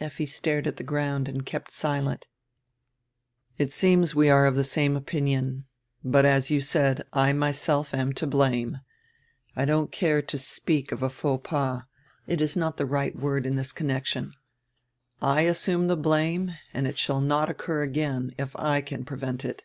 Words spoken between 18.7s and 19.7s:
can prevent it.